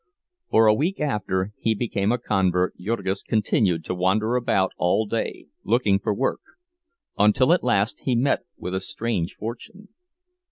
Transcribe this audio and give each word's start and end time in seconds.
For 0.49 0.65
a 0.65 0.73
week 0.73 0.99
after 0.99 1.53
he 1.59 1.75
became 1.75 2.11
a 2.11 2.17
convert 2.17 2.75
Jurgis 2.75 3.21
continued 3.21 3.85
to 3.85 3.93
wander 3.93 4.35
about 4.35 4.71
all 4.77 5.05
day, 5.05 5.45
looking 5.63 5.99
for 5.99 6.11
work; 6.11 6.41
until 7.19 7.53
at 7.53 7.63
last 7.63 7.99
he 7.99 8.15
met 8.15 8.39
with 8.57 8.73
a 8.73 8.79
strange 8.81 9.35
fortune. 9.35 9.89